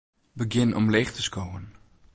Begjin 0.33 0.75
omleech 0.79 1.11
te 1.11 1.21
skowen. 1.21 1.65